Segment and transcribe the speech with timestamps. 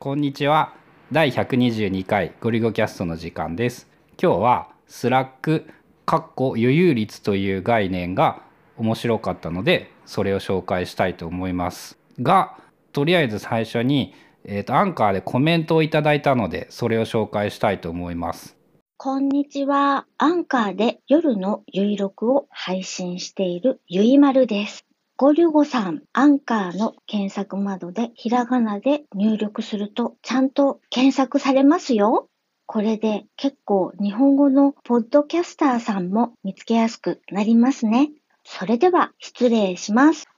[0.00, 0.74] こんにちは
[1.10, 3.88] 第122回ごりゅごキャストの時間です
[4.22, 5.66] 今日はスラック
[6.06, 8.40] かっこ余裕率という概念が
[8.76, 12.56] 面白かったのでそれを紹介したいと思いますが
[12.92, 14.14] とりあえず最初に、
[14.44, 18.56] えーと、アンカーでコメントをいただいたのでそれを紹介したいと思います
[18.98, 20.06] こんにちは。
[20.18, 24.87] アンカーで夜のゆいろくを配信しているゆいまるです。
[25.20, 32.28] ゴリュゴさん、アンカーの検索窓でひらがなで入力するとちゃんと検索されますよ。
[32.66, 38.10] これで結構日本語のポッドキャスターさんも見つけやすくなりますね。
[38.44, 40.28] それでは失礼します。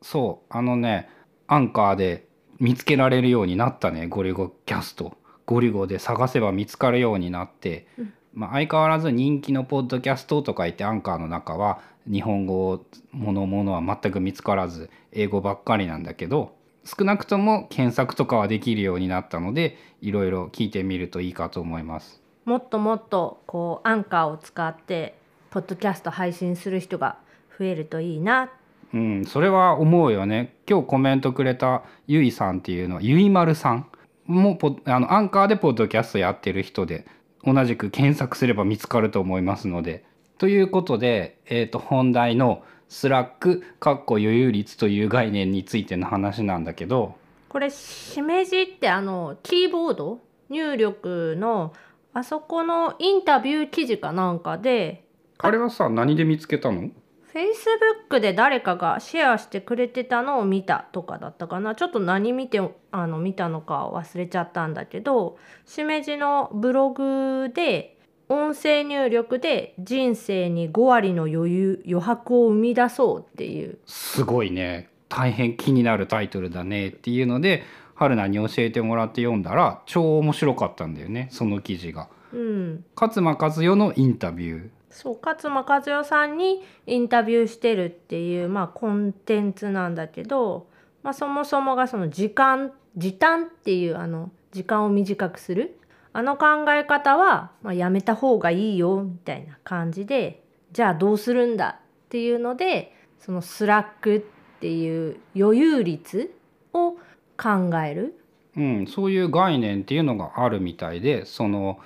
[0.00, 1.08] そう、あのね、
[1.48, 2.28] アンカーで
[2.60, 5.16] 見つけられるようになったね、ゴリゴキャスト。
[5.44, 11.80] ゴリゴで探せば見つかるようになって、うんまあ、相変わらず人気のポッドキャストとか言ってアンカーの中は
[12.10, 22.20] 日本語ものものは全く見つからず英語ばっかりなんだけど少なくとも検索とかはできるようになったのでいろいろ聞いてみるといいかと思います。
[22.44, 25.16] もっともっとこうアンカーを使って
[25.50, 27.16] ポッドキャスト配信する人が
[27.58, 28.50] 増えるといいな。
[28.92, 30.56] うん、それは思うよね。
[30.68, 33.86] 今日コメントくれたゆいさんっていうのはゆいまるさん
[34.26, 37.06] もポあのアンカーでポッドキャストやってる人で
[37.46, 40.04] 同じく検索すれば見つかると思いますので。
[40.38, 47.14] ということで、えー、と本題のスラックかっこ余裕率という概念についての話なんだけど。
[47.48, 50.20] これ Simeji ってあのキーボード？
[50.50, 51.72] 入力の
[52.12, 55.04] あそこのインタビュー記事かなんかで
[55.38, 56.90] あれはさ何で見つけたの？
[57.34, 61.74] Facebook で誰かがシェアしてくれてたのを見たとかだったかな。
[61.74, 62.60] ちょっと何見て
[62.92, 73.78] あの見たのか忘れちゃったんだけどしめじのブログで音声入力で人生に5割の余裕余白を生み出そうっていう。
[73.84, 74.88] すごいね。
[75.08, 77.62] 大変気になるタイトルだねっていうので
[77.94, 82.08] 春菜に教えてもらって読んだら超面白かったんだよねその記事が。
[82.32, 90.68] うん、勝間和代のインタビューそう勝間和代さんにインタビューしてるっていう、まあ、コンテンツなんだけど、
[91.02, 95.78] まあ、そもそもがその時間時短っていうあの時間を短くする。
[96.16, 104.20] あの考え方は、まあ、やめた方がいいよみたいな感じでじゃあどうするんだっていうのでそのスラックっ
[104.60, 106.32] ていう余裕率
[106.72, 106.92] を
[107.36, 108.14] 考える、
[108.56, 111.80] うん、そういう概念っていうのがあるみたいでその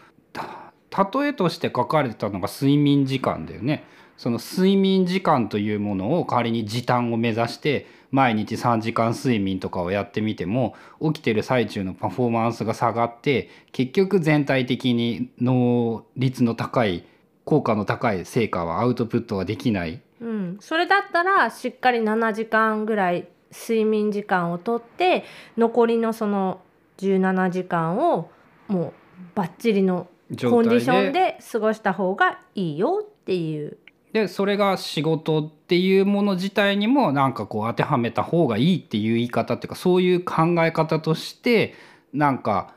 [0.97, 3.85] 例えとして書かれてたのが睡眠時間だよね。
[4.17, 17.05] その睡眠時間というものを仮に時短を目指して毎日3時間睡眠とかをやってみても起きてる最中のパフォーマンスが下がって結局全体的に能率の高い
[17.45, 20.03] 効果の高い成果はアウトプットはできない。
[20.21, 25.25] うん、それだったらしっかり7時間ぐらい睡眠時間をとって
[25.57, 26.61] 残りのその
[26.99, 28.31] 17時間を
[28.67, 28.93] もう
[29.37, 33.79] バッチリのコンディションで過ごした方がいいよっていう。
[34.13, 41.75] でそれが仕事っていうもの自体にもなんかこう当てはめた方がいいっていう言い方っていうかそういう考え方として
[42.13, 42.75] なんか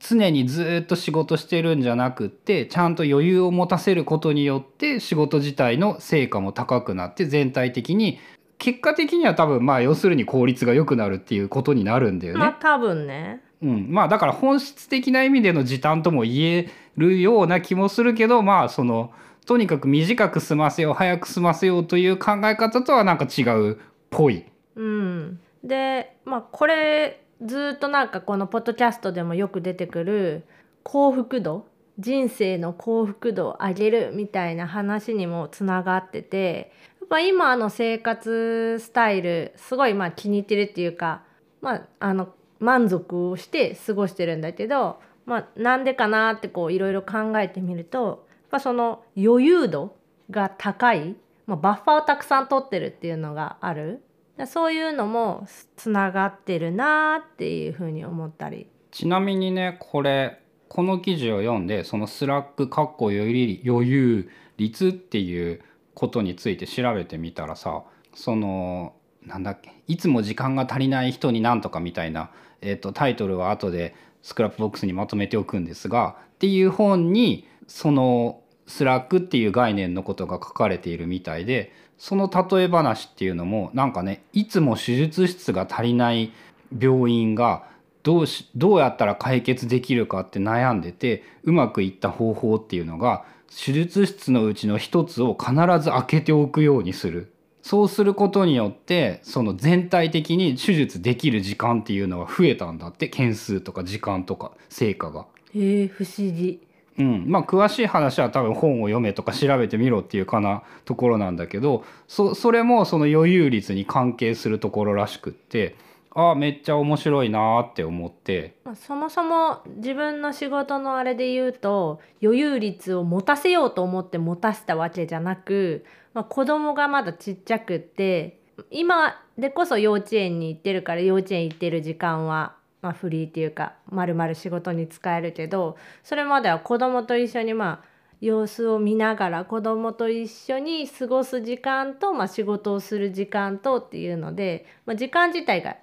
[0.00, 8.18] 常にずっと仕事してるんじゃなくってちゃんと余裕を持たせることによって仕事自体の成果も高くなって全体的に
[8.58, 12.40] 結果的には多分まあ要するに効率が良くなるっていうことになるんだよね。
[12.40, 13.42] まあ、多分ね。
[13.62, 19.12] うん、まあだから本質的な意味での時短とも言えるような気もするけどまあその
[19.46, 23.76] とにかく短く済ませよう早く済ませようという考え方とはなんか違うっ
[24.10, 24.44] ぽい。
[24.74, 30.44] うん、でまあこれずっとなんかこのポッドキャストでもよく出てくる
[30.82, 31.66] 幸福度？
[31.98, 41.22] 人生の幸福度を上げるみたいな話にもつながっててやっぱ今の生活スタイルすごいまあ気に入ってるっていうか
[41.62, 42.28] まああの
[42.60, 49.96] 満足をして過ごしてるんだけど、まあ、なんでかなってこういろいろ考えてみるとやその余裕度
[50.30, 51.14] が高い、
[51.46, 54.02] まあ、バッファーをたくさん取ってるっていうのがある。
[54.46, 55.46] そういうのも
[55.76, 58.68] つながってるなっていうふうに思ったり。
[58.90, 65.62] ちなみにねこれこの記事を読んでそのスラックかっこより余裕率っていう
[65.94, 68.94] ことについて調べてみたらさその
[69.24, 72.30] なんだっけいつも時間が足りない人になんとかみたいな、
[72.60, 86.32] えーと、タイトルは後で Scrapbox にまとめておくんですがっていう本にそのスラックっていう概念のことが書かれているみたいでその例え話っていうのもなんかねいつも手術室が足りない
[86.78, 87.64] 病院が
[88.02, 97.32] どうしどうやったら解決できるかって悩んでてうまくいった方法っていうのが手術室のうちの一つを必ず空けておくようにする。
[97.66, 105.26] そうすることによってその全体的に手術できる時間っていうのが増えたんだって件数とか時間とか成果が。
[105.52, 106.60] へえ不思議
[106.96, 115.74] うん、まあ詳しい話は多分本を読めとか調べてみろっていうかなところなんだけどそそれもその余裕率に関係するところらしくって
[116.18, 118.56] あめっちゃ面白いなって思って。
[118.64, 125.84] ま、そもそも自分の仕事のあれで言うと余裕率を持たせようと思って持たせたわけじゃなく、
[126.14, 128.40] まあ、子供がまだちっちゃくって
[128.70, 145.76] 今でこそ幼稚園に行ってるから幼稚園行ってる時間は、まあ、フリーっていうかまるまる仕事に使えるけどそれまでは子供と一緒にまあ様子を見ながら子供と一緒に過ごす時間と、まあ、仕事をする時間とっていうので、まあ、時間自体が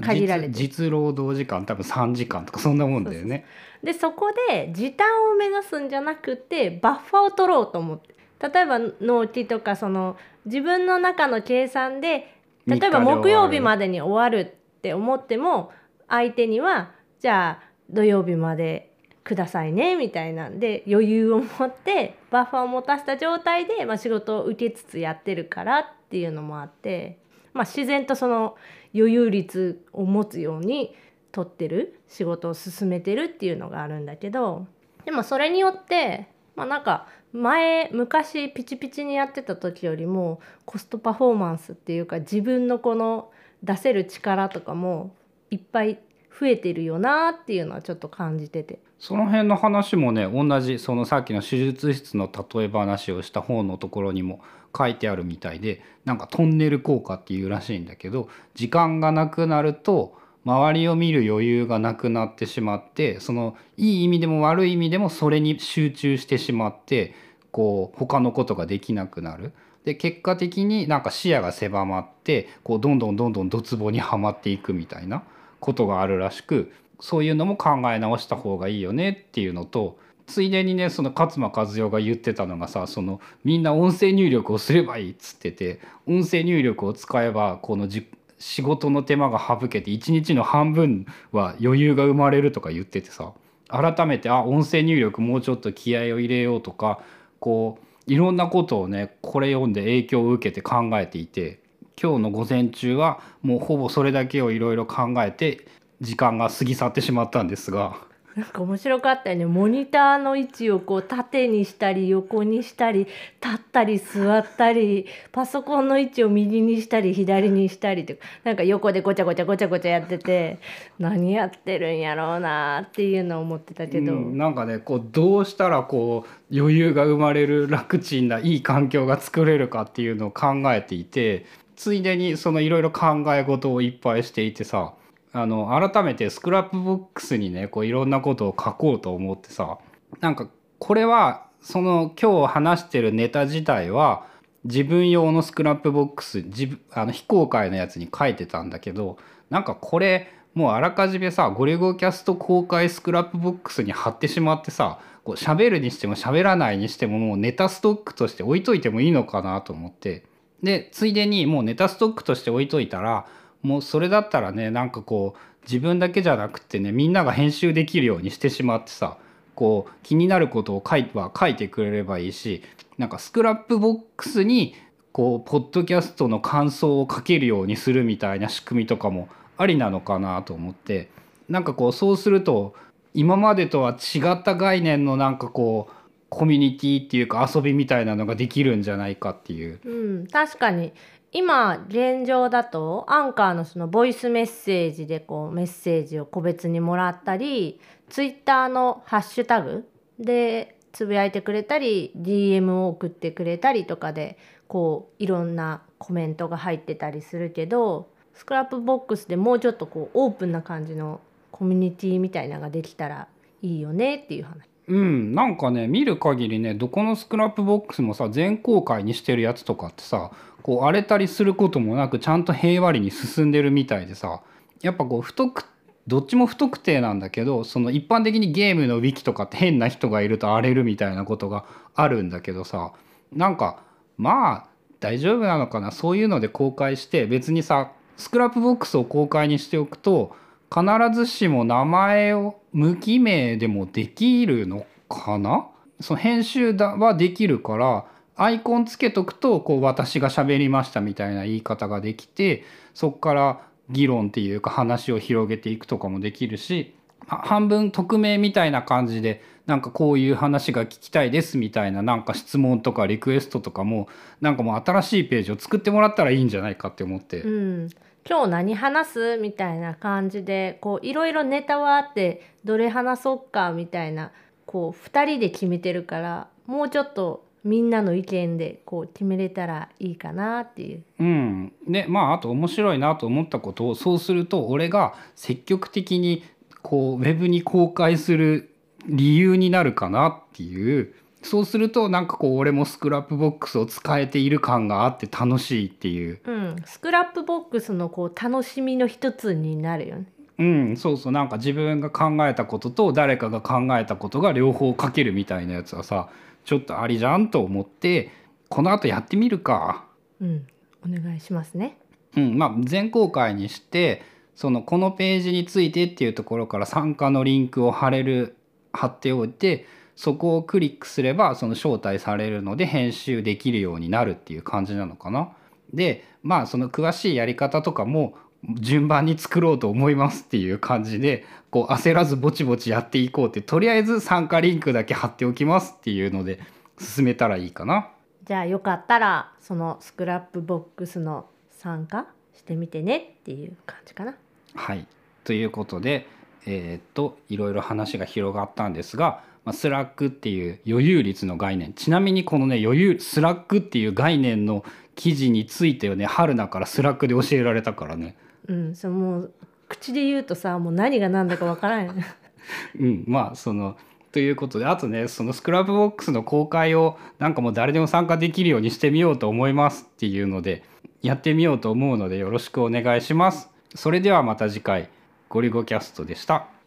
[0.00, 0.48] 限られて。
[0.48, 3.44] る実実労働時間多分3時間とかそんなもんだよね。
[3.82, 8.14] でそこで時短を目指すんじゃなくてバッファーを取ろうと思って。
[8.40, 10.16] 例えば納期とかその
[10.46, 12.34] 自分の中の計算で
[12.66, 15.72] 例えば木曜日までに終わるって思っても
[16.08, 18.90] 相手にはじゃあ土曜日まで
[19.24, 27.19] くださいねみたいなんで余裕を持ってバッファーを持たせた状態で、まあ、仕事を受けつつやってるからっていうのもあって、
[27.52, 28.56] まあ、自然とその
[28.94, 30.94] 余裕率を持つように
[31.32, 34.66] 取ってる仕事を進めてるっていうのがあるんだけど
[35.04, 43.30] でもそれによってまあなんか前昔ピチピチにやってた時よりもコストパフォーマンスっていうか自分のこの
[43.62, 45.14] 出せる力とかも
[45.50, 45.98] いっぱい
[46.38, 48.80] 増えてるよなっていうのはちょっと感じてて。
[49.00, 54.40] その辺の話もね同じそのさっきの手術室の例え話をした本のところにも
[54.76, 60.14] 書いてあるみたいでなんかトンネル効果っていうらしいんだけど時間がなくなると
[60.44, 67.14] 周りを見る余裕がなくなってしまってそのいい意味でも悪い意味でもそれに集中してしまって
[67.50, 69.52] こう他のことができなくなる。
[69.84, 75.22] で結果的になんか視野が狭まってこうどんどんどんどんドツボにはまっていくみたいな
[75.58, 76.70] ことがあるらしく
[77.00, 88.06] そういうのも考え直した方がいいよねっていうのとついでにねその勝間和代が言ってたのがさそのみんな音声入力をすればいいっつってて音声入力を使えばこのじ
[88.38, 93.32] 仕事の手間が省けて1日の半分は余裕が生まれるとか言っててさ
[93.68, 97.00] 改めてあ音声入力もうちょっと気合を入れようとか
[97.40, 101.60] こういろんなことをねこれ読んで影響を受けて考えていて
[102.00, 105.66] 今日の午前中はもうほぼそれだけをいろいろ考えて
[106.00, 108.10] 時間が過ぎ去ってしまったんですが。
[108.36, 109.44] なんか面白かったよね。
[109.44, 113.10] モニターの位置をこう縦にしたり横にしたり立
[113.56, 120.60] ったり座ったりパソコンの位置を右にしたり左にしたりとかなんか横でごちゃごちゃごちゃごちゃやってて
[120.98, 134.94] 何やってるんやろうなっていうのを思ってたけど、うんなんかねこうどうしたらこう余裕が生まれる楽ちんないい環境が作れるかっていうのを考えていてついでにそのいろいろ考え事をいっぱいしていてさ
[135.32, 139.78] あの改めて Scrapbox にねこういろんなことを書こうと思ってさ
[140.20, 140.48] なんか
[140.78, 144.26] これはその今日話してるネタ自体は
[144.64, 149.18] 自分用の Scrapbox 自あの非公開のやつに書いてたんだけど
[149.50, 160.24] なんかこれもうあらかじめさごりゅごキャスト公開 Scrapbox に貼ってしまってさこう喋るにしても喋らないにしてももうネタストックとして置いといてもいいのかなと思って。
[160.62, 163.26] でついでにもうネタストックとして置いといたら
[163.62, 169.18] もうそれだったらねなんかこう自分だけじゃなくてねみんなが編集できるようにしてしまってさ
[169.54, 172.62] こう気になることを書いは書いてくれればいいし
[172.98, 174.74] なんか Scrapbox に
[175.12, 181.08] こうポッドキャストの感想を書けるようにするみたいな仕組みとかもありなのかなと思って
[181.48, 182.74] なんかこうそうすると
[183.12, 185.94] 今までとは違った概念のなんかこう
[186.28, 189.80] コミュニティっていうか遊びみたいなのができるんじゃないかっていう。
[189.84, 190.92] うん、確かに
[191.32, 211.20] 今現状だとアンカーのそのボイスメッセージでこうメッセージを個別にもらったりツイッターのハッシュタグでつぶやいてくれたり DM を送ってくれたりとかでこういろんなコメントが入ってたりするけど Scrapbox でもうちょっとこうオープンな感じの
[211.52, 213.28] コミュニティみたいなのができたら
[213.62, 214.69] いいよねっていう話。
[214.90, 220.32] うん、なんかね見る限りねどこの Scrapbox もさ全公開にしてるやつとかってさ
[220.62, 224.42] こう荒れたりすることもなくちゃんと平和裏に進んでるみたいでさ
[224.82, 225.64] やっぱこう不特
[226.08, 232.92] どっちも不特定なんだけどその一般的にゲームのウィキとかって変な人がいると荒れるみたいなことがあるんだけどさ
[233.32, 233.84] なんか
[234.16, 234.66] まあ
[234.98, 235.92] 大丈夫なのかな？
[235.92, 240.34] そういうので公開して別にさ Scrapbox を公開にしておくと
[240.68, 245.66] 必ずしも名前を無記名でもできるのかな？
[246.00, 253.60] その編集だはできるからアイコンつけとくとこう私が喋りましたみたいな言い方ができてそこから
[253.90, 256.94] 議論っていうか話を広げていくとかもできるし
[257.26, 264.08] 半分匿名みたいな感じでなんかこういう話が聞きたいですみたいななんか質問とかリクエストとかも
[264.40, 267.42] なんかもう新しいページを作ってもらったらいいんじゃないかって思って。
[267.42, 267.88] うん、
[268.28, 274.32] 今日何話すみたいな感じでこういろいろネタはあってどれ話そうかみたいな
[274.66, 281.04] こう2人で決めてるからもうちょっとみんなの意見でこう決めれたらいいかなっていう。
[281.20, 286.42] うん、でまああと面白いなと思ったことをそうすると俺が積極的に
[286.82, 288.69] こうウェブに公開する
[289.06, 300.24] 理由になるかなっていうそうするとなんかこう俺も Scrapbox を使えている感があって楽しいっていううん、 Scrapbox のこう楽しみの一つになるよね。
[300.58, 306.28] うんそうそうなんか自分が考えたことと誰かが考えたことが両方書けるみたいなやつはさ
[306.66, 308.30] ちょっとありじゃんと思って
[308.68, 310.04] この後やってみるか。
[310.40, 310.66] うん、
[311.02, 311.96] お願いしますね。
[312.36, 314.22] うんまあ、全公開にして
[314.54, 318.56] そのこのページについてっていうところから参加のリンクを貼れる
[318.92, 325.52] 貼っておいてそこをクリックすればその招待されるので編集できるようになるっていう感じなのかな。
[325.94, 328.34] でまあその詳しいやり方とかも
[328.74, 336.60] 順番に作ろうと思いますっていう感じでこう焦らずぼちぼちやっていこうってとりあえず参加リンクだけ貼っておきますっていうので
[336.98, 338.10] 進めたらいいかな。
[338.44, 344.34] じゃあよかったらその Scrapbox の参加してみてねっていう感じかな。
[344.74, 345.06] はい、
[345.44, 346.26] ということで、
[346.66, 358.36] えーっといろいろ話が広がったんですが、まあ、スラックっていう余裕率の概念ちなみにこのね余裕スラックっていう概念の記事についてはね春菜から Slack で教えられたからね、
[358.68, 359.52] うん、そのもう
[359.88, 362.24] 口で言うとさもう何が何だかわからんよね。
[362.98, 363.96] うん、まあその
[364.32, 370.84] ということであとねその Scrapbox の公開をなんかもう誰でも参加できるようにしてみようと思いますっていうので
[371.22, 373.68] やってみようと思うのでよろしくお願いします。
[373.94, 375.08] それではまた次回
[375.50, 376.70] ごりゅごキャストでした。